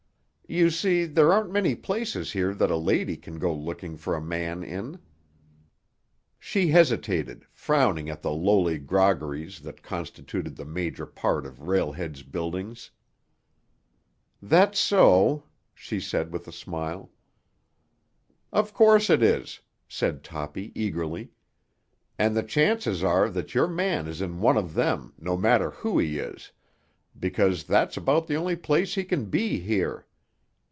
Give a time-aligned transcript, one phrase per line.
[0.47, 4.21] "You see, there aren't many places here that a lady can go looking for a
[4.21, 4.99] man in."
[6.37, 12.21] She hesitated, frowning at the lowly groggeries that constituted the major part of Rail Head's
[12.21, 12.91] buildings.
[14.41, 17.11] "That's so," she said with a smile.
[18.51, 21.31] "Of course it is," said Toppy eagerly.
[22.19, 25.97] "And the chances are that your man is in one of them, no matter who
[25.97, 26.51] he is,
[27.17, 30.07] because that's about the only place he can be here.